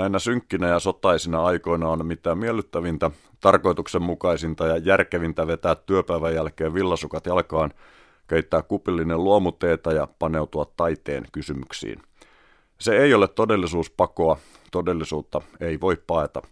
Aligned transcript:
Näinä 0.00 0.18
synkkinä 0.18 0.68
ja 0.68 0.78
sotaisina 0.78 1.44
aikoina 1.44 1.88
on 1.88 2.06
mitä 2.06 2.34
miellyttävintä, 2.34 3.10
tarkoituksenmukaisinta 3.40 4.66
ja 4.66 4.76
järkevintä 4.76 5.46
vetää 5.46 5.74
työpäivän 5.74 6.34
jälkeen 6.34 6.74
villasukat 6.74 7.26
jalkaan, 7.26 7.70
keittää 8.28 8.62
kupillinen 8.62 9.24
luomuteeta 9.24 9.92
ja 9.92 10.08
paneutua 10.18 10.64
taiteen 10.76 11.24
kysymyksiin. 11.32 12.02
Se 12.78 12.96
ei 12.96 13.14
ole 13.14 13.28
todellisuuspakoa, 13.28 14.36
todellisuutta 14.72 15.40
ei 15.60 15.80
voi 15.80 15.96
paeta. 16.06 16.42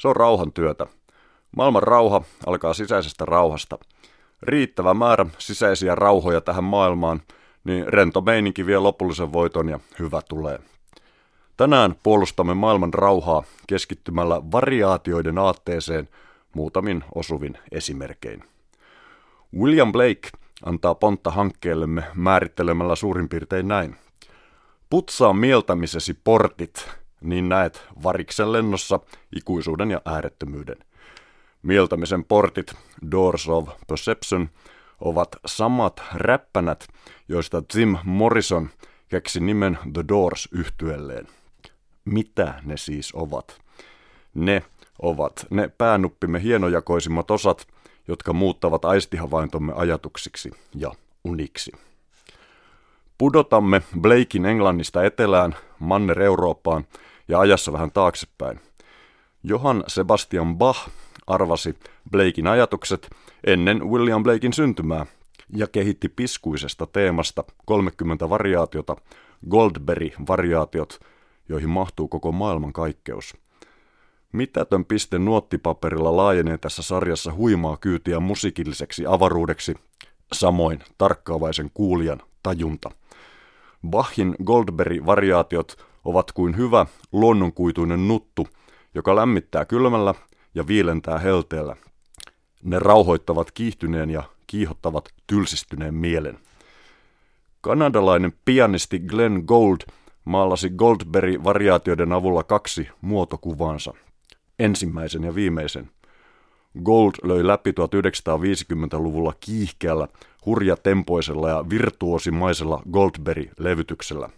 Se 0.00 0.08
on 0.08 0.16
rauhan 0.16 0.52
työtä. 0.52 0.86
Maailman 1.56 1.82
rauha 1.82 2.22
alkaa 2.46 2.74
sisäisestä 2.74 3.24
rauhasta. 3.24 3.78
Riittävä 4.42 4.94
määrä 4.94 5.26
sisäisiä 5.38 5.94
rauhoja 5.94 6.40
tähän 6.40 6.64
maailmaan, 6.64 7.22
niin 7.64 7.88
rento 7.88 8.20
meininki 8.20 8.66
vie 8.66 8.78
lopullisen 8.78 9.32
voiton 9.32 9.68
ja 9.68 9.80
hyvä 9.98 10.20
tulee. 10.28 10.58
Tänään 11.58 11.94
puolustamme 12.02 12.54
maailman 12.54 12.94
rauhaa 12.94 13.42
keskittymällä 13.66 14.42
variaatioiden 14.52 15.38
aatteeseen 15.38 16.08
muutamin 16.54 17.04
osuvin 17.14 17.58
esimerkein. 17.72 18.44
William 19.58 19.92
Blake 19.92 20.30
antaa 20.64 20.94
pontta 20.94 21.30
hankkeellemme 21.30 22.04
määrittelemällä 22.14 22.96
suurin 22.96 23.28
piirtein 23.28 23.68
näin. 23.68 23.96
Putsaa 24.90 25.32
mieltämisesi 25.32 26.14
portit, 26.24 26.88
niin 27.20 27.48
näet 27.48 27.82
variksen 28.02 28.52
lennossa 28.52 29.00
ikuisuuden 29.36 29.90
ja 29.90 30.00
äärettömyyden. 30.04 30.78
Mieltämisen 31.62 32.24
portit, 32.24 32.74
Doors 33.12 33.48
of 33.48 33.68
Perception, 33.86 34.48
ovat 35.00 35.28
samat 35.46 36.02
räppänät, 36.14 36.88
joista 37.28 37.62
Tim 37.62 37.96
Morrison 38.04 38.68
keksi 39.08 39.40
nimen 39.40 39.78
The 39.92 40.04
Doors 40.08 40.48
yhtyelleen. 40.52 41.28
Mitä 42.12 42.54
ne 42.64 42.76
siis 42.76 43.14
ovat? 43.14 43.60
Ne 44.34 44.62
ovat 45.02 45.46
ne 45.50 45.70
päänuppimme 45.78 46.42
hienojakoisimmat 46.42 47.30
osat, 47.30 47.66
jotka 48.08 48.32
muuttavat 48.32 48.84
aistihavaintomme 48.84 49.72
ajatuksiksi 49.76 50.50
ja 50.74 50.92
uniksi. 51.24 51.72
Pudotamme 53.18 53.82
Blakein 54.00 54.46
Englannista 54.46 55.04
etelään, 55.04 55.56
Manner 55.78 56.22
Eurooppaan 56.22 56.84
ja 57.28 57.40
ajassa 57.40 57.72
vähän 57.72 57.90
taaksepäin. 57.90 58.60
Johan 59.42 59.84
Sebastian 59.86 60.56
Bach 60.56 60.88
arvasi 61.26 61.78
Blakein 62.10 62.46
ajatukset 62.46 63.10
ennen 63.44 63.90
William 63.90 64.22
Blakein 64.22 64.52
syntymää 64.52 65.06
ja 65.56 65.66
kehitti 65.66 66.08
piskuisesta 66.08 66.86
teemasta 66.86 67.44
30 67.64 68.30
variaatiota, 68.30 68.96
Goldberry-variaatiot, 69.50 71.00
joihin 71.48 71.68
mahtuu 71.70 72.08
koko 72.08 72.32
maailman 72.32 72.72
kaikkeus. 72.72 73.36
Mitätön 74.32 74.84
piste 74.84 75.18
nuottipaperilla 75.18 76.16
laajenee 76.16 76.58
tässä 76.58 76.82
sarjassa 76.82 77.32
huimaa 77.32 77.76
kyytiä 77.76 78.20
musiikilliseksi 78.20 79.06
avaruudeksi, 79.06 79.74
samoin 80.32 80.78
tarkkaavaisen 80.98 81.70
kuulijan 81.74 82.22
tajunta. 82.42 82.90
Bachin 83.90 84.34
Goldberry-variaatiot 84.44 85.84
ovat 86.04 86.32
kuin 86.32 86.56
hyvä 86.56 86.86
luonnonkuituinen 87.12 88.08
nuttu, 88.08 88.48
joka 88.94 89.16
lämmittää 89.16 89.64
kylmällä 89.64 90.14
ja 90.54 90.66
viilentää 90.66 91.18
helteellä. 91.18 91.76
Ne 92.62 92.78
rauhoittavat 92.78 93.52
kiihtyneen 93.52 94.10
ja 94.10 94.22
kiihottavat 94.46 95.08
tylsistyneen 95.26 95.94
mielen. 95.94 96.38
Kanadalainen 97.60 98.32
pianisti 98.44 98.98
Glenn 98.98 99.44
Gould 99.46 99.80
maalasi 100.28 100.70
Goldberry-variaatioiden 100.70 102.12
avulla 102.12 102.42
kaksi 102.42 102.88
muotokuvaansa. 103.00 103.94
Ensimmäisen 104.58 105.24
ja 105.24 105.34
viimeisen. 105.34 105.90
Gold 106.84 107.12
löi 107.22 107.46
läpi 107.46 107.70
1950-luvulla 107.70 109.34
kiihkeällä, 109.40 110.08
hurjatempoisella 110.46 111.48
ja 111.48 111.64
virtuosimaisella 111.70 112.82
Goldberry-levytyksellä. 112.92 114.28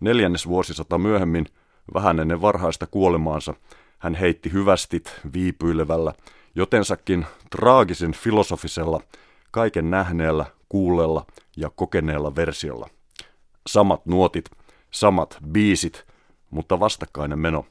Neljännes 0.00 0.46
vuosisata 0.46 0.98
myöhemmin, 0.98 1.46
vähän 1.94 2.20
ennen 2.20 2.42
varhaista 2.42 2.86
kuolemaansa, 2.86 3.54
hän 3.98 4.14
heitti 4.14 4.52
hyvästit 4.52 5.20
viipyilevällä, 5.32 6.12
jotensakin 6.54 7.26
traagisen 7.50 8.12
filosofisella, 8.12 9.00
kaiken 9.50 9.90
nähneellä, 9.90 10.46
kuulella 10.68 11.26
ja 11.56 11.70
kokeneella 11.70 12.36
versiolla. 12.36 12.88
Samat 13.66 14.06
nuotit, 14.06 14.50
samat 14.96 15.36
biisit, 15.52 16.06
mutta 16.50 16.80
vastakkainen 16.80 17.38
meno. 17.38 17.66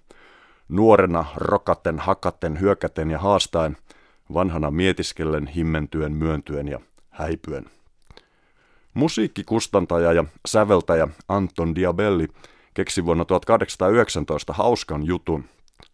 Nuorena 0.69 1.25
rokaten, 1.35 1.99
hakaten, 1.99 2.59
hyökäten 2.59 3.11
ja 3.11 3.19
haastaen, 3.19 3.77
vanhana 4.33 4.71
mietiskellen, 4.71 5.47
himmentyen, 5.47 6.11
myöntyen 6.11 6.67
ja 6.67 6.79
häipyen. 7.09 7.65
Musiikkikustantaja 8.93 10.13
ja 10.13 10.23
säveltäjä 10.47 11.07
Anton 11.27 11.75
Diabelli 11.75 12.27
keksi 12.73 13.05
vuonna 13.05 13.25
1819 13.25 14.53
hauskan 14.53 15.05
jutun. 15.05 15.45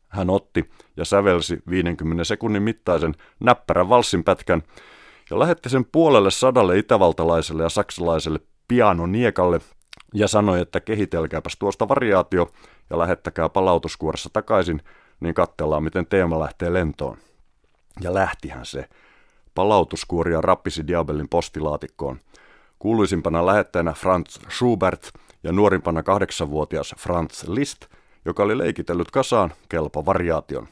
Hän 0.07 0.29
otti 0.29 0.69
ja 0.97 1.05
sävelsi 1.05 1.59
50 1.69 2.23
sekunnin 2.23 2.63
mittaisen 2.63 3.15
näppärän 3.39 3.89
valssinpätkän 3.89 4.63
ja 5.29 5.39
lähetti 5.39 5.69
sen 5.69 5.85
puolelle 5.91 6.31
sadalle 6.31 6.77
itävaltalaiselle 6.77 7.63
ja 7.63 7.69
saksalaiselle 7.69 8.39
pianoniekalle 8.67 9.59
ja 10.13 10.27
sanoi, 10.27 10.61
että 10.61 10.79
kehitelkääpäs 10.79 11.57
tuosta 11.59 11.87
variaatio 11.87 12.51
ja 12.89 12.97
lähettäkää 12.97 13.49
palautuskuoressa 13.49 14.29
takaisin, 14.33 14.81
niin 15.19 15.33
katsellaan 15.33 15.83
miten 15.83 16.05
teema 16.05 16.39
lähtee 16.39 16.73
lentoon. 16.73 17.17
Ja 18.01 18.13
lähtihän 18.13 18.65
se. 18.65 18.89
Palautuskuoria 19.55 20.41
rappisi 20.41 20.87
Diabellin 20.87 21.29
postilaatikkoon. 21.29 22.19
Kuuluisimpana 22.79 23.45
lähettäjänä 23.45 23.93
Franz 23.93 24.39
Schubert 24.49 25.09
ja 25.43 25.51
nuorimpana 25.51 26.03
kahdeksanvuotias 26.03 26.95
Franz 26.97 27.47
Liszt, 27.47 27.85
joka 28.25 28.43
oli 28.43 28.57
leikitellyt 28.57 29.11
kasaan 29.11 29.53
kelpo 29.69 30.05
variaation. 30.05 30.67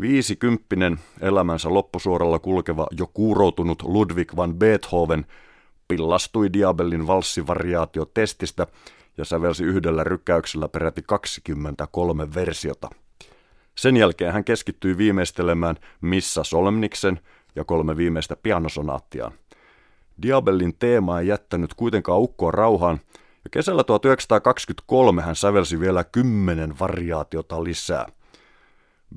Viisikymppinen 0.00 0.98
elämänsä 1.20 1.74
loppusuoralla 1.74 2.38
kulkeva 2.38 2.86
jo 2.98 3.06
kuuroutunut 3.14 3.82
Ludwig 3.82 4.36
van 4.36 4.54
Beethoven 4.54 5.26
pillastui 5.90 6.52
Diabellin 6.52 7.06
valssivariaatio 7.06 8.04
testistä 8.04 8.66
ja 9.16 9.24
sävelsi 9.24 9.64
yhdellä 9.64 10.04
rykkäyksellä 10.04 10.68
peräti 10.68 11.02
23 11.06 12.34
versiota. 12.34 12.90
Sen 13.74 13.96
jälkeen 13.96 14.32
hän 14.32 14.44
keskittyi 14.44 14.98
viimeistelemään 14.98 15.76
Missa 16.00 16.44
Solmniksen 16.44 17.20
ja 17.56 17.64
kolme 17.64 17.96
viimeistä 17.96 18.36
pianosonaattiaan. 18.36 19.32
Diabellin 20.22 20.74
teema 20.78 21.20
ei 21.20 21.26
jättänyt 21.26 21.74
kuitenkaan 21.74 22.20
ukkoa 22.20 22.50
rauhaan, 22.50 23.00
ja 23.44 23.50
kesällä 23.50 23.84
1923 23.84 25.22
hän 25.22 25.36
sävelsi 25.36 25.80
vielä 25.80 26.04
kymmenen 26.04 26.78
variaatiota 26.78 27.64
lisää. 27.64 28.06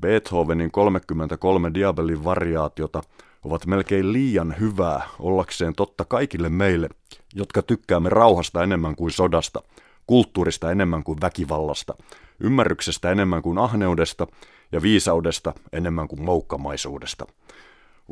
Beethovenin 0.00 0.70
33 0.70 1.74
Diabellin 1.74 2.24
variaatiota 2.24 3.02
ovat 3.44 3.66
melkein 3.66 4.12
liian 4.12 4.54
hyvää 4.60 5.08
ollakseen 5.18 5.74
totta 5.74 6.04
kaikille 6.04 6.48
meille, 6.48 6.88
jotka 7.34 7.62
tykkäämme 7.62 8.08
rauhasta 8.08 8.62
enemmän 8.62 8.96
kuin 8.96 9.10
sodasta, 9.10 9.62
kulttuurista 10.06 10.70
enemmän 10.70 11.04
kuin 11.04 11.20
väkivallasta, 11.20 11.94
ymmärryksestä 12.40 13.10
enemmän 13.10 13.42
kuin 13.42 13.58
ahneudesta 13.58 14.26
ja 14.72 14.82
viisaudesta 14.82 15.52
enemmän 15.72 16.08
kuin 16.08 16.22
moukkamaisuudesta. 16.22 17.26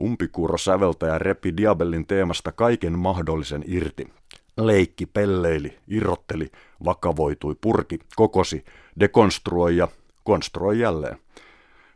Umpikuuro 0.03 0.59
säveltäjä 0.59 1.19
repi 1.19 1.57
Diabellin 1.57 2.07
teemasta 2.07 2.53
kaiken 2.53 2.99
mahdollisen 2.99 3.65
irti. 3.67 4.09
Leikki, 4.57 5.07
pelleili, 5.07 5.79
irrotteli, 5.89 6.51
vakavoitui, 6.85 7.57
purki, 7.61 7.99
kokosi, 8.17 8.65
dekonstruoi 9.01 9.77
ja 9.77 9.89
konstruoi 10.25 10.81
jälleen. 10.81 11.19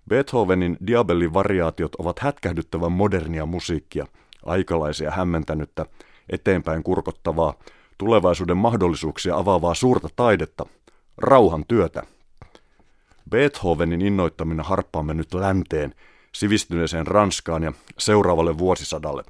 Beethovenin 0.08 0.76
Diabellin 0.86 1.34
variaatiot 1.34 1.94
ovat 1.94 2.18
hätkähdyttävän 2.18 2.92
modernia 2.92 3.46
musiikkia, 3.46 4.06
aikalaisia 4.44 5.10
hämmentänyttä, 5.10 5.86
eteenpäin 6.30 6.82
kurkottavaa, 6.82 7.54
tulevaisuuden 7.98 8.56
mahdollisuuksia 8.56 9.36
avaavaa 9.36 9.74
suurta 9.74 10.08
taidetta, 10.16 10.66
rauhan 11.18 11.64
työtä. 11.68 12.02
Beethovenin 13.30 14.02
innoittamina 14.02 14.62
harppaamme 14.62 15.14
nyt 15.14 15.34
länteen, 15.34 15.94
sivistyneeseen 16.32 17.06
Ranskaan 17.06 17.62
ja 17.62 17.72
seuraavalle 17.98 18.58
vuosisadalle. 18.58 19.24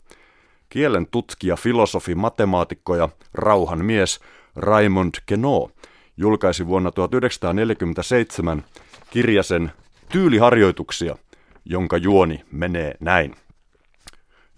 Kielen 0.69 1.07
tutkija, 1.11 1.57
filosofi, 1.57 2.15
matemaatikko 2.15 2.97
ja 2.97 3.09
rauhan 3.35 3.85
mies 3.85 4.21
Raymond 4.57 5.15
Queneau 5.31 5.69
julkaisi 6.17 6.67
vuonna 6.67 6.93
1947 6.93 8.65
kirjasen 9.11 9.73
Tyyliharjoituksia, 10.09 11.17
jonka 11.65 11.97
juoni 11.97 12.45
menee 12.53 12.95
näin. 13.01 13.37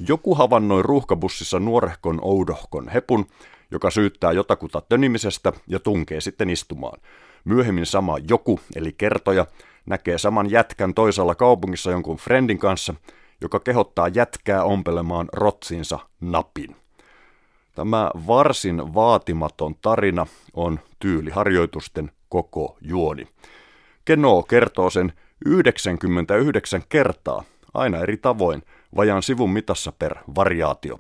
Joku 0.08 0.34
havannoi 0.34 0.82
ruuhkabussissa 0.82 1.60
nuorehkon 1.60 2.18
oudohkon 2.22 2.88
hepun, 2.88 3.26
joka 3.70 3.90
syyttää 3.90 4.32
jotakuta 4.32 4.82
tönimisestä 4.88 5.52
ja 5.66 5.80
tunkee 5.80 6.20
sitten 6.20 6.50
istumaan. 6.50 7.00
Myöhemmin 7.44 7.86
sama 7.86 8.18
joku, 8.28 8.60
eli 8.76 8.92
kertoja, 8.92 9.46
näkee 9.86 10.18
saman 10.18 10.50
jätkän 10.50 10.94
toisella 10.94 11.34
kaupungissa 11.34 11.90
jonkun 11.90 12.16
friendin 12.16 12.58
kanssa, 12.58 12.94
joka 13.40 13.60
kehottaa 13.60 14.08
jätkää 14.08 14.64
ompelemaan 14.64 15.28
rotsiinsa 15.32 15.98
napin. 16.20 16.76
Tämä 17.74 18.10
varsin 18.26 18.94
vaatimaton 18.94 19.74
tarina 19.82 20.26
on 20.54 20.80
tyyliharjoitusten 20.98 22.10
koko 22.28 22.76
juoni. 22.80 23.28
Keno 24.04 24.42
kertoo 24.42 24.90
sen 24.90 25.12
99 25.46 26.82
kertaa, 26.88 27.44
aina 27.74 27.98
eri 27.98 28.16
tavoin, 28.16 28.62
vajaan 28.96 29.22
sivun 29.22 29.50
mitassa 29.50 29.92
per 29.92 30.14
variaatio. 30.36 30.98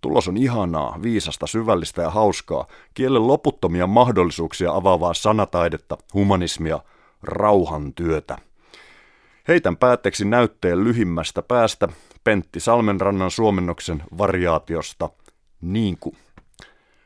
Tulos 0.00 0.28
on 0.28 0.36
ihanaa, 0.36 0.98
viisasta, 1.02 1.46
syvällistä 1.46 2.02
ja 2.02 2.10
hauskaa, 2.10 2.66
kielen 2.94 3.26
loputtomia 3.26 3.86
mahdollisuuksia 3.86 4.72
avaavaa 4.72 5.14
sanataidetta, 5.14 5.98
humanismia, 6.14 6.80
rauhantyötä. 7.22 8.38
Heitän 9.48 9.76
päätteeksi 9.76 10.24
näytteen 10.24 10.84
lyhimmästä 10.84 11.42
päästä 11.42 11.88
Pentti 12.24 12.60
Salmenrannan 12.60 13.30
suomennoksen 13.30 14.02
variaatiosta 14.18 15.10
niin 15.60 15.96
kuin. 16.00 16.16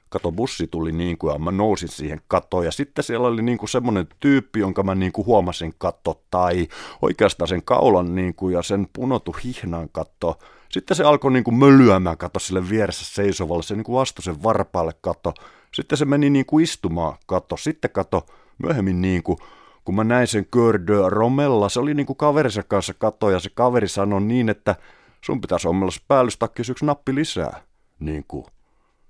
Kato, 0.09 0.33
bussi 0.33 0.67
tuli 0.67 0.93
niin 0.93 1.19
kuin 1.19 1.33
ja 1.33 1.39
mä 1.39 1.51
nousin 1.51 1.89
siihen 1.89 2.21
kattoon 2.29 2.65
ja 2.65 2.73
sitten 2.73 3.05
siellä 3.05 3.27
oli 3.27 3.43
niin 3.43 3.59
kuin 3.59 3.69
semmoinen 3.69 4.07
tyyppi, 4.21 4.61
jonka 4.61 4.83
mä 4.83 4.95
niin 4.95 5.13
kuin 5.13 5.27
huomasin 5.27 5.75
katto 5.79 6.23
tai 6.31 6.69
oikeastaan 7.03 7.49
sen 7.49 7.63
kaulan 7.63 8.15
niin 8.15 8.35
kuin 8.35 8.55
ja 8.55 8.63
sen 8.63 8.89
punotu 8.93 9.37
hihnan 9.45 9.89
katto. 9.93 10.39
Sitten 10.69 10.97
se 10.97 11.05
alkoi 11.05 11.33
niin 11.33 11.45
kuin 11.45 11.55
mölyämään 11.55 12.19
katto 12.19 12.39
sille 12.39 12.69
vieressä 12.69 13.15
seisovalle, 13.15 13.63
se 13.63 13.75
niin 13.75 13.85
kuin 13.85 14.03
astui 14.03 14.23
sen 14.23 14.43
varpaalle 14.43 14.93
katto. 15.01 15.35
Sitten 15.75 15.99
se 15.99 16.05
meni 16.05 16.31
niin 16.31 16.47
kuin 16.47 16.65
istumaan 16.65 17.17
katto, 17.27 17.57
sitten 17.57 17.91
katto 17.91 18.27
myöhemmin 18.59 19.03
niin 19.03 19.23
kuin 19.23 19.39
kun 19.87 19.95
mä 19.95 20.05
näin 20.05 20.27
sen 20.27 20.47
de 20.87 20.93
Romella, 21.09 21.69
se 21.69 21.81
oli 21.81 21.95
niin 21.95 22.07
kuin 22.07 22.17
kaverinsa 22.17 22.63
kanssa 22.63 22.95
katto 22.95 23.31
ja 23.31 23.41
se 23.41 23.51
kaveri 23.55 23.89
sanoi 23.89 24.21
niin, 24.21 24.49
että 24.49 24.77
sun 25.21 25.41
pitäisi 25.41 25.69
ommella 25.69 25.93
päällystakki 26.09 26.63
yksi 26.71 26.85
nappi 26.85 27.15
lisää. 27.15 27.63
Niin 28.01 28.25
kuin 28.29 28.45